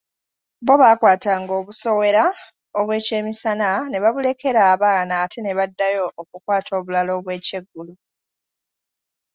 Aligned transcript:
Bo 0.65 0.75
baakwatanga 0.81 1.51
obusowera 1.59 2.23
obwekyemisana 2.79 3.67
ne 3.89 3.97
babulekera 4.03 4.61
abaana 4.73 5.13
ate 5.23 5.39
ne 5.41 5.51
baddayo 5.57 6.03
okukwata 6.21 6.71
obulala 6.79 7.11
obw’ekyeggulo. 7.17 7.93